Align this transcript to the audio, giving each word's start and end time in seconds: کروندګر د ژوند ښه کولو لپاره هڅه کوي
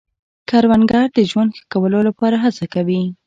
کروندګر 0.49 1.05
د 1.15 1.19
ژوند 1.29 1.49
ښه 1.57 1.63
کولو 1.73 1.99
لپاره 2.07 2.35
هڅه 2.43 2.65
کوي 2.73 3.01